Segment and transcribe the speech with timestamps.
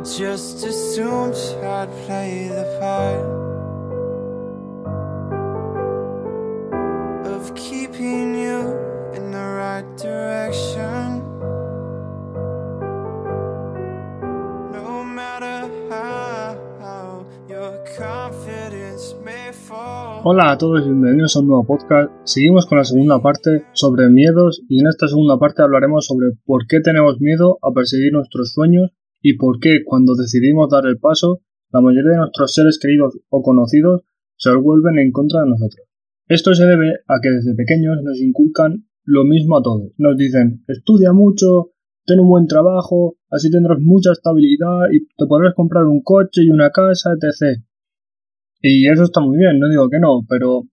[0.00, 3.22] Just assumed I'd play the part
[7.24, 8.74] of keeping you
[9.14, 11.22] in the right direction.
[14.72, 20.22] No matter how your confidence may fall.
[20.24, 22.10] Hola a todos y bienvenidos a un nuevo podcast.
[22.24, 26.66] Seguimos con la segunda parte sobre miedos y en esta segunda parte hablaremos sobre por
[26.66, 28.90] qué tenemos miedo a perseguir nuestros sueños
[29.22, 31.40] y por qué cuando decidimos dar el paso
[31.72, 34.02] la mayoría de nuestros seres queridos o conocidos
[34.36, 35.86] se vuelven en contra de nosotros.
[36.28, 39.92] Esto se debe a que desde pequeños nos inculcan lo mismo a todos.
[39.96, 41.72] Nos dicen, estudia mucho,
[42.04, 46.50] ten un buen trabajo, así tendrás mucha estabilidad y te podrás comprar un coche y
[46.50, 47.62] una casa, etc.
[48.60, 50.64] Y eso está muy bien, no digo que no, pero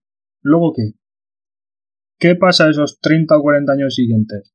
[0.42, 0.92] ¿luego qué?
[2.18, 4.52] ¿Qué pasa esos 30 o 40 años siguientes?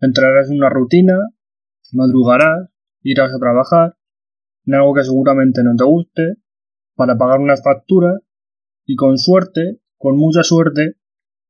[0.00, 1.18] Entrarás en una rutina,
[1.92, 2.73] madrugarás,
[3.04, 3.96] irás a trabajar,
[4.66, 6.34] en algo que seguramente no te guste,
[6.96, 8.20] para pagar unas facturas
[8.86, 10.96] y con suerte, con mucha suerte,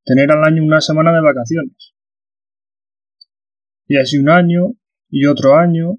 [0.05, 1.95] tener al año una semana de vacaciones.
[3.87, 4.75] Y así un año
[5.09, 5.99] y otro año,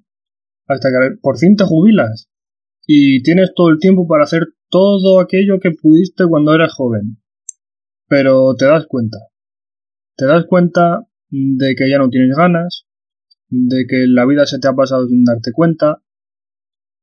[0.68, 2.30] hasta que por fin te jubilas
[2.88, 7.18] y tienes todo el tiempo para hacer todo aquello que pudiste cuando eras joven.
[8.08, 9.18] Pero te das cuenta.
[10.16, 12.86] Te das cuenta de que ya no tienes ganas,
[13.50, 16.02] de que la vida se te ha pasado sin darte cuenta,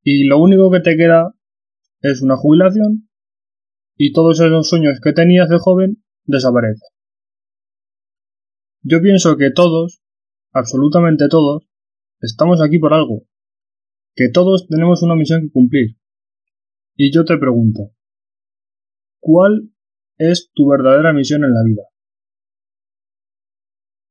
[0.02, 1.34] y lo único que te queda
[2.00, 3.08] es una jubilación
[3.96, 6.88] y todos esos sueños que tenías de joven desaparecen.
[8.82, 10.02] Yo pienso que todos,
[10.52, 11.68] absolutamente todos,
[12.20, 13.26] estamos aquí por algo,
[14.16, 15.96] que todos tenemos una misión que cumplir.
[16.96, 17.92] Y yo te pregunto,
[19.20, 19.70] ¿cuál
[20.18, 21.82] es tu verdadera misión en la vida?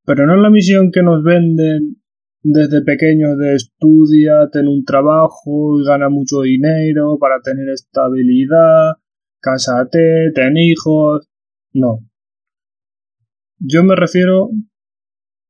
[0.06, 2.01] Pero no es la misión que nos venden
[2.44, 8.94] desde pequeños de estudia, ten un trabajo y gana mucho dinero para tener estabilidad,
[9.40, 11.28] cásate, ten hijos.
[11.74, 12.00] No.
[13.60, 14.50] Yo me refiero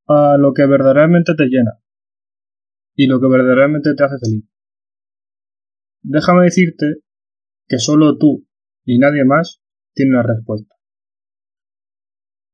[0.08, 1.80] a lo que verdaderamente te llena
[2.96, 4.46] y lo que verdaderamente te hace feliz.
[6.04, 6.98] Déjame decirte
[7.68, 8.46] que solo tú
[8.84, 9.62] y nadie más
[9.94, 10.76] tiene la respuesta.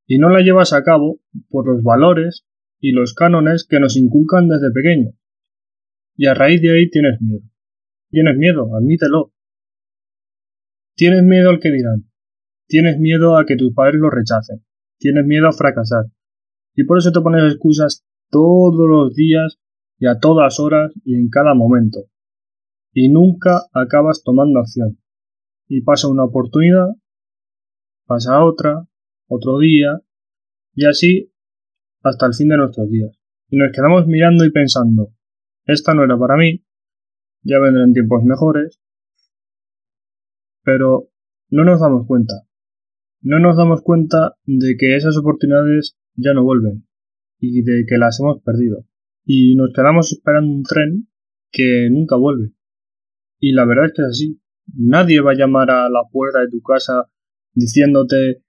[0.06, 2.47] Y no la llevas a cabo por los valores
[2.80, 5.12] y los cánones que nos inculcan desde pequeño.
[6.16, 7.44] Y a raíz de ahí tienes miedo.
[8.10, 9.34] Tienes miedo, admítelo.
[10.96, 12.10] Tienes miedo al que dirán.
[12.68, 14.64] Tienes miedo a que tus padres lo rechacen.
[14.98, 16.06] Tienes miedo a fracasar.
[16.76, 19.60] Y por eso te pones excusas todos los días
[20.00, 22.06] y a todas horas y en cada momento.
[22.94, 25.00] Y nunca acabas tomando acción.
[25.68, 26.90] Y pasa una oportunidad,
[28.06, 28.88] pasa otra,
[29.28, 30.02] otro día,
[30.74, 31.32] y así
[32.08, 33.12] hasta el fin de nuestros días.
[33.50, 35.14] Y nos quedamos mirando y pensando,
[35.66, 36.66] esta no era para mí,
[37.44, 38.80] ya vendrán tiempos mejores,
[40.64, 41.10] pero
[41.50, 42.34] no nos damos cuenta.
[43.22, 46.88] No nos damos cuenta de que esas oportunidades ya no vuelven
[47.40, 48.86] y de que las hemos perdido.
[49.26, 51.08] Y nos quedamos esperando un tren
[51.52, 52.54] que nunca vuelve.
[53.40, 54.42] Y la verdad es que es así.
[54.76, 57.10] Nadie va a llamar a la puerta de tu casa
[57.54, 58.44] diciéndote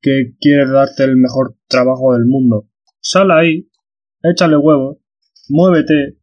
[0.00, 2.69] que quiere darte el mejor trabajo del mundo.
[3.00, 3.68] Sal ahí,
[4.22, 4.98] échale huevos,
[5.48, 6.18] muévete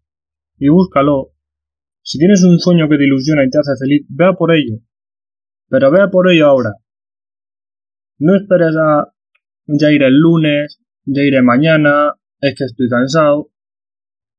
[0.58, 1.34] y búscalo.
[2.02, 4.80] Si tienes un sueño que te ilusiona y te hace feliz, vea por ello.
[5.70, 6.74] Pero vea por ello ahora.
[8.20, 9.14] No esperes a
[9.68, 13.52] ya iré el lunes, ya iré mañana, es que estoy cansado.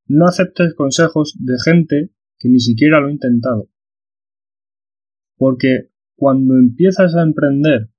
[0.06, 3.68] No aceptes consejos de gente que ni siquiera lo ha intentado.
[5.36, 7.90] Porque cuando empiezas a emprender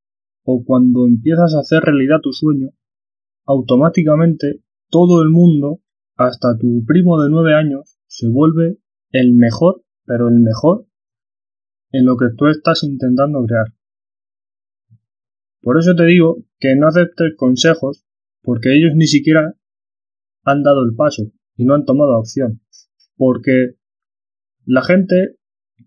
[0.43, 2.71] o cuando empiezas a hacer realidad tu sueño,
[3.49, 5.81] automáticamente todo el mundo,
[6.15, 8.77] hasta tu primo de nueve años, se vuelve
[9.11, 10.85] el mejor, pero el mejor,
[11.91, 13.73] en lo que tú estás intentando crear.
[15.61, 18.05] Por eso te digo que no aceptes consejos,
[18.43, 19.55] porque ellos ni siquiera
[20.43, 22.61] han dado el paso y no han tomado acción.
[23.17, 23.77] Porque
[24.65, 25.37] la gente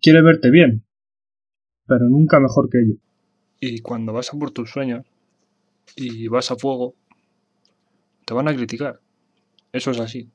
[0.00, 0.84] quiere verte bien,
[1.86, 2.98] pero nunca mejor que ellos.
[3.60, 5.06] Y cuando vas a por tus sueños
[5.94, 6.96] y vas a fuego,
[8.24, 9.00] te van a criticar.
[9.72, 10.28] Eso es así.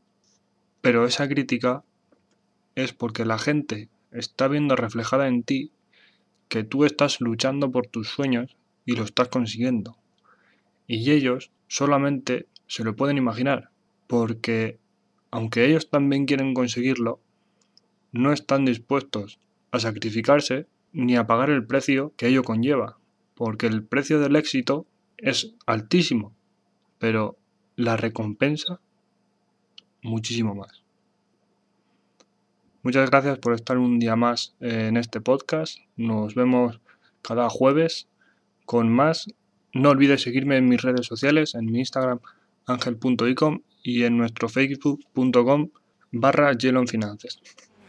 [0.81, 1.83] Pero esa crítica
[2.75, 5.71] es porque la gente está viendo reflejada en ti
[6.47, 8.55] que tú estás luchando por tus sueños
[8.85, 9.97] y lo estás consiguiendo.
[10.87, 13.69] Y ellos solamente se lo pueden imaginar,
[14.07, 14.79] porque
[15.31, 17.19] aunque ellos también quieren conseguirlo,
[18.11, 19.39] no están dispuestos
[19.71, 22.97] a sacrificarse ni a pagar el precio que ello conlleva,
[23.35, 24.87] porque el precio del éxito
[25.17, 26.33] es altísimo,
[26.97, 27.37] pero
[27.77, 28.81] la recompensa
[30.01, 30.83] muchísimo más.
[32.83, 35.77] Muchas gracias por estar un día más en este podcast.
[35.95, 36.81] Nos vemos
[37.21, 38.07] cada jueves
[38.65, 39.27] con más.
[39.73, 42.19] No olvides seguirme en mis redes sociales, en mi Instagram
[42.65, 45.69] angel.icom y en nuestro facebook.com
[46.11, 46.51] barra
[46.87, 47.39] Finances.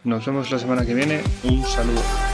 [0.03, 1.21] Nos vemos la semana que viene.
[1.43, 2.28] Un saludo.